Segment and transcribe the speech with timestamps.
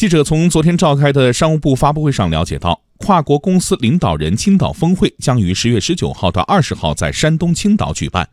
[0.00, 8.26] 记者从昨天召开的商务部发布会上了解到，跨国公司领导人青岛峰会将于十月十九号到二十号在山东青岛举办。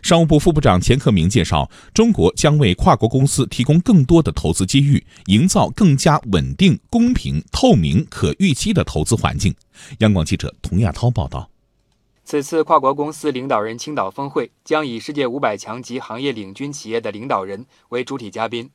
[0.00, 9.52] 商务部副部长钱克明介绍，中国将为跨国公司提供更多的投资机遇，营造更加稳定、公平、透明、可预期的投资环境。
[9.98, 11.50] 央广记者童亚涛报道。
[12.24, 18.70] 此次跨国公司领导人青岛峰会将以世界五百强及行业领军企业的领导人为主体嘉宾。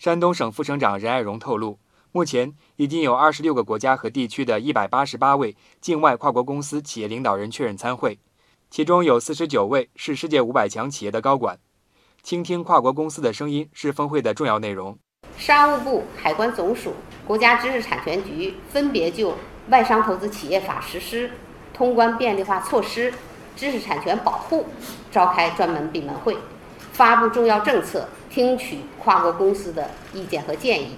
[0.00, 1.78] 山东省副省长任爱荣透露，
[2.10, 8.18] 目前已经有二十六个国家和地区的一百八十八位境外跨国公司企业领导人确认参会。
[8.70, 11.58] 其中有四十九位是世界五百强企业的高管，
[12.22, 14.96] 倾听跨国公司的声音是峰会的重要内容。
[15.36, 16.94] 商务部、海关总署、
[17.26, 19.36] 国家知识产权局分别就
[19.68, 21.30] 外商投资企业法实施、
[21.74, 23.12] 通关便利化措施、
[23.54, 24.64] 知识产权保护
[25.12, 26.38] 召开专门闭门会，
[26.90, 30.94] 发布重要政策，听取跨国公司的意见和建议。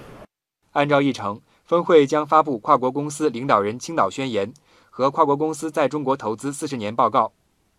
[0.73, 4.53] 按照议程，峰会将发布跨国公司领导人青岛宣言
[4.91, 7.33] 和跨国公司在中国投资四十年报告。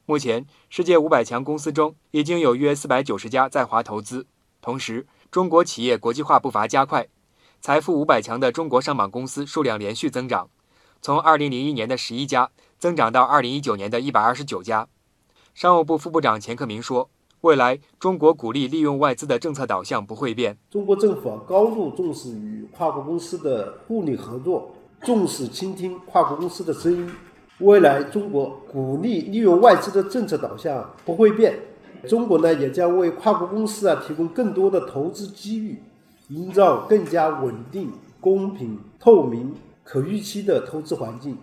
[0.08, 4.26] 目前，世界五百强公司中已经有约四百九十家在华投资。
[4.60, 7.08] 同时，中国企业国际化步伐加快，
[7.62, 10.50] 财富五百强的中国上榜公司数量连续增长，
[11.00, 14.88] 从二零零一年的十一家增长到二零一九年的一百二十九家。
[15.54, 17.10] 商务部副部长钱克明说
[17.44, 20.58] ：“未来中国鼓励利用外资的政策导向不会变。
[20.70, 27.12] 中国政府高度重视与跨国公司的互利合作，重视倾听跨国公司的声音。”
[27.60, 31.60] 未来中国鼓励利用外资的政策导向不会变，
[32.08, 35.84] 中国呢也将为跨国公司啊提供更多的投资机遇，
[36.30, 41.38] 营造更加稳定、公平、透明、可预期的投资环境。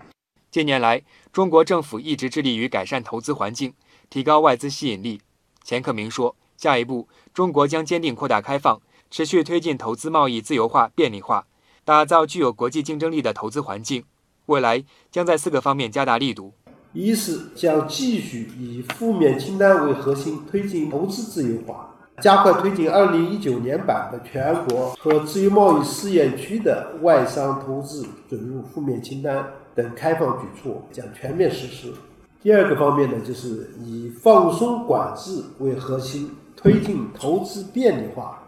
[0.50, 3.74] 近年来，中国政府一直致力于改善投资环境，
[4.08, 5.20] 提高外资吸引力。
[5.64, 8.80] 钱克明说，下一步中国将坚定扩大开放，
[9.10, 11.46] 持续推进投资贸易自由化、便利化，
[11.84, 14.04] 打造具有国际竞争力的投资环境。
[14.46, 16.52] 未来将在四个方面加大力度：
[16.92, 31.94] 一是将继续以负面清单为核心，推进投资自由化，加快推进二零一九年版的全国和自由贸易试验区的外商投资准入负面清单等开放举措将全面实施。
[32.42, 38.42] 第二个方面呢，就是以放松管制为核心，推进投资便利化。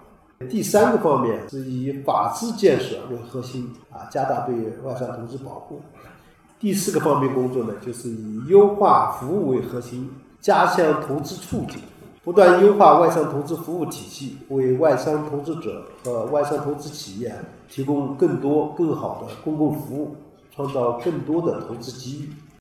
[0.49, 5.83] 第三个方面是以法治建设为核心啊，加大对外商投资保护。
[6.59, 10.09] 第四个方面工作呢，就是以优化服务为核心，
[10.41, 11.83] 加强投资促进，
[12.25, 17.35] 不断优化外商投资服务体系，为外商投资者和外商投资企业
[17.69, 20.17] 提供更多更好的公共服务，
[20.51, 22.31] 创造更多的投资机遇。